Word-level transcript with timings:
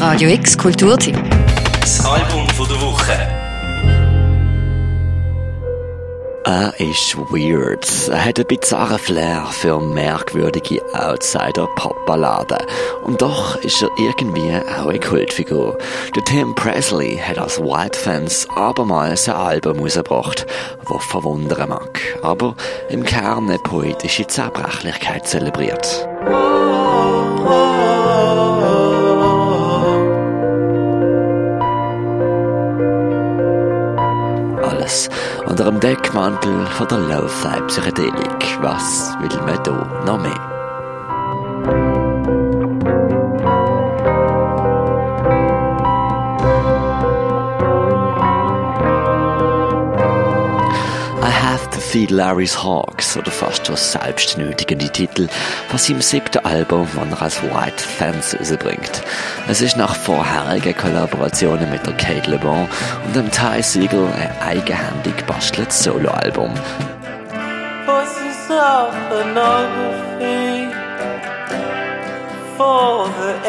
Radio 0.00 0.30
X 0.30 0.56
Kulturteam. 0.56 1.14
Das 1.78 2.02
Album 2.06 2.48
von 2.56 2.66
der 2.66 2.80
Woche. 2.80 3.12
Er 6.46 6.72
ist 6.80 7.18
weird. 7.18 7.86
Er 8.08 8.24
hat 8.24 8.38
einen 8.38 8.46
bizarren 8.46 8.98
Flair 8.98 9.44
für 9.50 9.78
merkwürdige 9.78 10.80
Outsider-Pop-Balladen. 10.94 12.64
Und 13.04 13.20
doch 13.20 13.56
ist 13.56 13.82
er 13.82 13.90
irgendwie 13.98 14.50
auch 14.80 14.88
eine 14.88 15.00
Kultfigur. 15.00 15.76
Der 16.16 16.24
Tim 16.24 16.54
Presley 16.54 17.18
hat 17.18 17.36
als 17.36 17.60
White 17.60 17.98
Fans 17.98 18.48
abermals 18.56 19.28
ein 19.28 19.34
Album 19.34 19.80
rausgebracht, 19.80 20.46
das 20.88 21.04
verwundern 21.04 21.68
mag, 21.68 22.00
aber 22.22 22.56
im 22.88 23.04
Kern 23.04 23.50
eine 23.50 23.58
poetische 23.58 24.26
Zerbrechlichkeit 24.26 25.28
zelebriert. 25.28 26.08
Unter 35.46 35.64
dem 35.64 35.80
Deckmantel 35.80 36.66
von 36.66 36.88
der 36.88 36.98
Lo-Fi-Psychedelik. 36.98 38.58
Was 38.60 39.14
will 39.20 39.40
man 39.44 39.62
da 39.62 40.02
noch 40.04 40.20
mehr? 40.20 40.49
Feed 51.90 52.12
Larry's 52.12 52.62
Hawks 52.62 53.16
oder 53.16 53.32
fast 53.32 53.66
schon 53.66 53.74
selbstnötigende 53.74 54.88
Titel 54.90 55.26
von 55.68 55.76
seinem 55.76 56.00
siebten 56.00 56.38
Album, 56.44 56.86
das 56.94 57.18
er 57.18 57.22
als 57.22 57.42
White 57.42 57.82
Fans 57.82 58.36
rausbringt. 58.38 59.02
Es 59.48 59.60
ist 59.60 59.76
nach 59.76 59.96
vorherigen 59.96 60.76
Kollaborationen 60.76 61.68
mit 61.68 61.84
der 61.84 61.94
Kate 61.94 62.30
Le 62.30 62.38
Bon 62.38 62.68
und 63.04 63.16
dem 63.16 63.28
Ty 63.32 63.60
Siegel 63.60 64.06
ein 64.06 64.30
eigenhändig 64.40 65.26
basteltes 65.26 65.82
Soloalbum. 65.82 66.54
Voices 67.86 68.50
of 68.50 68.94
pornography 69.08 70.68
for 72.56 73.08
the 73.18 73.39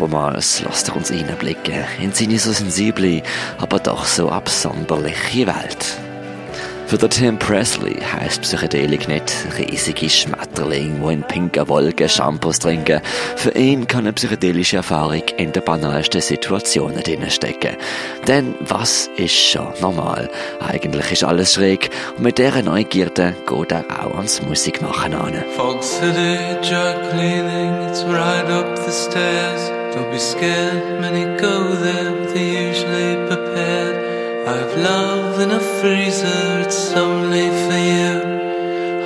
Abermals 0.00 0.62
lässt 0.62 0.88
er 0.88 0.96
uns 0.96 1.10
einblicken 1.10 1.84
in 2.00 2.10
seine 2.12 2.38
so 2.38 2.52
sensible, 2.52 3.22
aber 3.58 3.78
doch 3.80 4.06
so 4.06 4.30
absonderliche 4.30 5.46
Welt. 5.46 5.98
Für 6.86 6.96
den 6.96 7.10
Tim 7.10 7.38
Presley 7.38 7.98
heisst 8.00 8.40
Psychedelik 8.40 9.08
nicht 9.08 9.30
riesige 9.58 10.08
Schmetterlinge, 10.08 11.06
die 11.06 11.12
in 11.12 11.22
pinken 11.22 11.68
Wolken 11.68 12.08
Shampoos 12.08 12.60
trinken. 12.60 13.02
Für 13.36 13.50
ihn 13.50 13.86
kann 13.86 14.06
eine 14.06 14.14
psychedelische 14.14 14.78
Erfahrung 14.78 15.22
in 15.36 15.52
den 15.52 15.62
banalsten 15.62 16.22
Situationen 16.22 17.02
drinstecken. 17.02 17.76
Denn 18.26 18.54
was 18.60 19.10
ist 19.18 19.36
schon 19.36 19.68
normal? 19.82 20.30
Eigentlich 20.66 21.12
ist 21.12 21.24
alles 21.24 21.52
schräg 21.52 21.90
und 22.16 22.22
mit 22.24 22.38
dieser 22.38 22.62
Neugierde 22.62 23.34
geht 23.46 23.72
er 23.72 23.84
auch 24.02 24.16
ans 24.16 24.40
Musikmachen 24.40 25.12
an. 25.12 25.44
Fog 25.56 25.84
City, 25.84 26.38
dry 26.62 26.94
cleaning, 27.10 27.86
it's 27.86 28.02
right 28.04 28.48
up 28.50 28.78
the 28.78 28.90
stairs. 28.90 29.79
Don't 29.92 30.10
be 30.12 30.18
scared, 30.18 31.00
many 31.00 31.24
go 31.40 31.74
there, 31.74 32.26
they're 32.26 32.68
usually 32.68 33.26
prepared. 33.26 33.96
I've 34.46 34.76
love 34.78 35.40
in 35.40 35.50
a 35.50 35.60
freezer, 35.78 36.60
it's 36.64 36.92
only 36.92 37.48
for 37.64 37.80
you. 37.94 38.40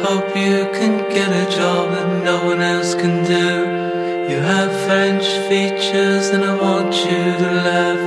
Hope 0.04 0.36
you 0.36 0.68
can 0.78 1.08
get 1.08 1.30
a 1.30 1.50
job 1.50 1.90
that 1.92 2.22
no 2.22 2.44
one 2.44 2.60
else 2.60 2.94
can 2.94 3.24
do. 3.24 3.84
You 4.30 4.40
have 4.40 4.70
French 4.86 5.24
features, 5.48 6.28
and 6.28 6.44
I 6.44 6.54
want 6.54 6.94
you 6.94 7.22
to 7.42 7.50
laugh. 7.68 8.04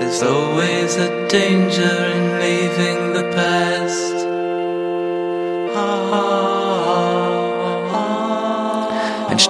There's 0.00 0.22
always 0.22 0.96
a 0.96 1.28
danger 1.28 1.96
in 2.16 2.38
leaving 2.40 3.12
the 3.14 3.32
past. 3.34 4.26
Ah, 5.74 6.10
ah. 6.12 6.31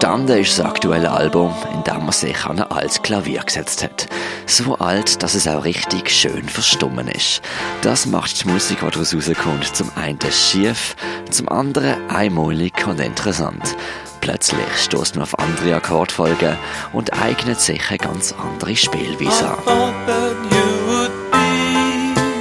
Entstanden 0.03 0.39
ist 0.39 0.59
das 0.59 0.67
aktuelle 0.67 1.13
Album, 1.13 1.55
in 1.73 1.85
dem 1.85 1.99
man 1.99 2.11
sich 2.11 2.45
an 2.45 2.59
ein 2.59 2.69
altes 2.73 3.01
Klavier 3.03 3.41
gesetzt 3.45 3.85
hat. 3.85 4.09
So 4.47 4.77
alt, 4.79 5.23
dass 5.23 5.37
es 5.37 5.47
auch 5.47 5.65
richtig 5.65 6.11
schön 6.11 6.49
verstummen 6.49 7.07
ist. 7.07 7.41
Das 7.83 8.07
macht 8.07 8.43
die 8.43 8.49
Musik, 8.49 8.81
die 8.81 8.91
daraus 8.91 9.15
rauskommt, 9.15 9.77
zum 9.77 9.93
einen 9.95 10.19
schief, 10.33 10.97
zum 11.31 11.49
anderen 11.49 12.11
einmalig 12.11 12.85
und 12.85 12.99
interessant. 12.99 13.77
Plötzlich 14.21 14.77
stoßt 14.77 15.15
man 15.15 15.23
auf 15.23 15.39
andere 15.39 15.77
Akkordfolgen 15.77 16.57
und 16.93 17.13
eignet 17.13 17.61
sich 17.61 17.89
eine 17.89 17.99
ganz 17.99 18.35
andere 18.37 18.75
Spielweise 18.75 19.57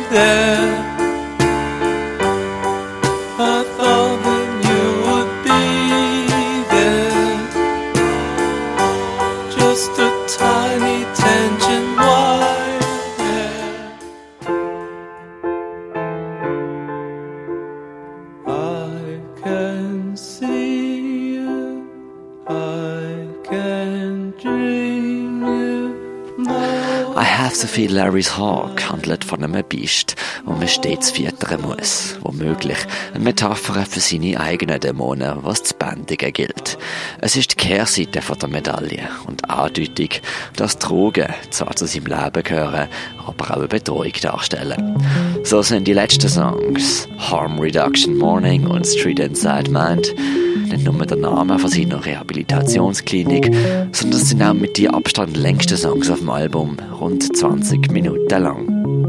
an. 0.09 0.90
Just 9.71 9.97
a 9.99 10.09
tiny 10.27 11.05
tension 11.15 11.95
wire 11.95 12.79
there. 13.19 13.97
I 18.45 19.21
can 19.41 19.70
Feel 27.53 27.93
Larry's 27.93 28.37
Hawk 28.37 28.89
handelt 28.89 29.23
von 29.23 29.43
einem 29.43 29.63
Biest, 29.63 30.15
wo 30.45 30.53
man 30.53 30.67
stets 30.67 31.11
füttern 31.11 31.61
muss. 31.61 32.17
Womöglich 32.21 32.77
eine 33.13 33.23
Metapher 33.23 33.85
für 33.85 33.99
seine 33.99 34.39
eigenen 34.39 34.79
Dämonen, 34.79 35.39
was 35.41 35.63
zu 35.63 35.75
bändigen 35.75 36.33
gilt. 36.33 36.77
Es 37.19 37.35
ist 37.35 37.51
die 37.51 37.55
Kehrseite 37.55 38.19
der 38.21 38.49
Medaille 38.49 39.07
und 39.27 39.49
Andeutung, 39.49 40.09
dass 40.55 40.79
Drogen 40.79 41.27
zwar 41.49 41.75
zu 41.75 41.85
seinem 41.85 42.07
Leben 42.07 42.43
gehören, 42.43 42.87
aber 43.25 43.51
auch 43.51 43.57
eine 43.57 43.67
Bedrohung 43.67 44.13
darstellen. 44.21 44.97
So 45.43 45.61
sind 45.61 45.87
die 45.87 45.93
letzten 45.93 46.29
Songs 46.29 47.07
Harm 47.17 47.59
Reduction 47.59 48.17
Morning 48.17 48.65
und 48.65 48.85
Street 48.85 49.19
Inside 49.19 49.69
Mind 49.69 50.13
nicht 50.71 50.85
nur 50.85 51.05
der 51.05 51.17
Name 51.17 51.59
von 51.59 51.69
seiner 51.69 52.03
Rehabilitationsklinik, 52.05 53.53
sondern 53.91 54.19
es 54.19 54.29
sind 54.29 54.41
auch 54.41 54.53
mit 54.53 54.77
die 54.77 54.89
Abstand 54.89 55.35
längsten 55.37 55.77
Songs 55.77 56.09
auf 56.09 56.19
dem 56.19 56.29
Album, 56.29 56.77
rund 56.99 57.35
20 57.35 57.91
Minuten 57.91 58.41
lang. 58.41 59.00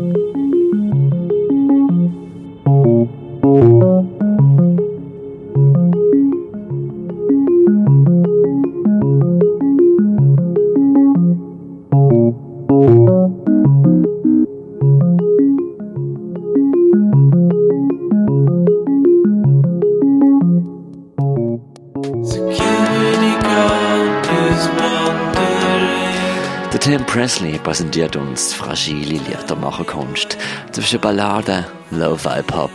Der 26.73 26.81
Tim 26.81 27.05
Presley 27.05 27.59
präsentiert 27.59 28.17
uns 28.17 28.55
fragile 28.55 29.19
Liedermacherkunst 29.19 30.39
zwischen 30.73 31.01
Balladen, 31.01 31.67
Lo-Fi-Pop 31.91 32.71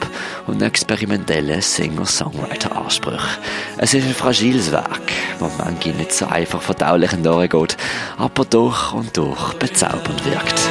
und 0.46 0.62
experimentellen 0.62 1.62
Singer-Songwriter-Ansprüchen. 1.62 3.42
Es 3.78 3.94
ist 3.94 4.06
ein 4.06 4.14
fragiles 4.14 4.72
Werk, 4.72 5.12
das 5.40 5.52
manchmal 5.58 5.96
nicht 5.96 6.14
so 6.14 6.28
einfach 6.28 6.62
verdaulich 6.62 7.12
durchgeht, 7.24 7.76
aber 8.18 8.46
durch 8.46 8.94
und 8.94 9.18
durch 9.18 9.54
bezaubernd 9.56 10.24
wirkt. 10.26 10.62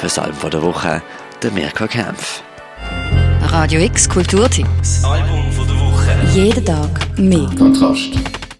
Für 0.00 0.06
das 0.06 0.18
Album 0.18 0.50
der 0.50 0.62
Woche, 0.62 1.02
der 1.42 1.50
Mirko 1.50 1.86
Kempf. 1.86 2.42
Radio 3.42 3.82
X 3.82 4.08
Kulturteam. 4.08 4.66
Das 4.78 5.04
Album 5.04 5.52
von 5.52 5.66
der 5.66 5.76
Woche. 5.76 6.16
Jeden 6.32 6.64
Tag 6.64 7.18
mehr. 7.18 7.50
Kontrast. 7.58 8.39